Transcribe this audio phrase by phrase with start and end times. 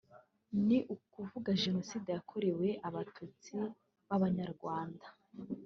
[0.67, 3.55] ni ukuvuga genocide yakorewe Abatutsi
[4.07, 5.07] b’Abanyarwanda